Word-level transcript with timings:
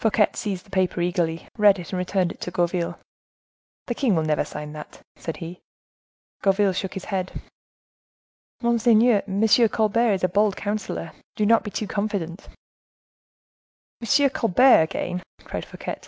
Fouquet 0.00 0.26
seized 0.34 0.66
the 0.66 0.70
paper 0.70 1.00
eagerly, 1.00 1.46
read 1.56 1.78
it, 1.78 1.92
and 1.92 1.98
returned 1.98 2.32
it 2.32 2.40
to 2.40 2.50
Gourville. 2.50 2.98
"The 3.86 3.94
king 3.94 4.16
will 4.16 4.24
never 4.24 4.44
sign 4.44 4.72
that," 4.72 5.00
said 5.14 5.36
he. 5.36 5.60
Gourville 6.42 6.72
shook 6.72 6.94
his 6.94 7.04
head. 7.04 7.40
"Monseigneur, 8.62 9.22
M. 9.28 9.46
Colbert 9.68 10.14
is 10.14 10.24
a 10.24 10.28
bold 10.28 10.56
councilor: 10.56 11.12
do 11.36 11.46
not 11.46 11.62
be 11.62 11.70
too 11.70 11.86
confident!" 11.86 12.48
"Monsieur 14.00 14.28
Colbert 14.28 14.82
again!" 14.82 15.22
cried 15.44 15.64
Fouquet. 15.64 16.00